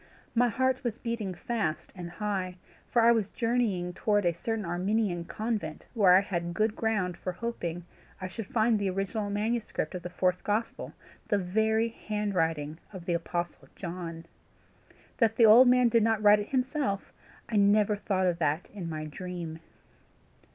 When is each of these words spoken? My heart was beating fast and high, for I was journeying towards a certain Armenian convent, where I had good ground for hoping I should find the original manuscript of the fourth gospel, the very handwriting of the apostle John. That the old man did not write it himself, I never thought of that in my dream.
My 0.33 0.49
heart 0.49 0.83
was 0.83 0.97
beating 0.97 1.35
fast 1.35 1.93
and 1.93 2.09
high, 2.09 2.57
for 2.89 3.03
I 3.03 3.11
was 3.11 3.29
journeying 3.29 3.93
towards 3.93 4.25
a 4.25 4.33
certain 4.33 4.65
Armenian 4.65 5.25
convent, 5.25 5.85
where 5.93 6.15
I 6.15 6.21
had 6.21 6.55
good 6.55 6.75
ground 6.75 7.15
for 7.17 7.33
hoping 7.33 7.85
I 8.19 8.27
should 8.27 8.47
find 8.47 8.79
the 8.79 8.89
original 8.89 9.29
manuscript 9.29 9.93
of 9.93 10.01
the 10.01 10.09
fourth 10.09 10.43
gospel, 10.43 10.93
the 11.27 11.37
very 11.37 11.89
handwriting 11.89 12.79
of 12.91 13.05
the 13.05 13.13
apostle 13.13 13.67
John. 13.75 14.25
That 15.19 15.35
the 15.35 15.45
old 15.45 15.67
man 15.67 15.87
did 15.87 16.01
not 16.01 16.23
write 16.23 16.39
it 16.39 16.49
himself, 16.49 17.13
I 17.47 17.57
never 17.57 17.95
thought 17.95 18.25
of 18.25 18.39
that 18.39 18.71
in 18.73 18.89
my 18.89 19.05
dream. 19.05 19.59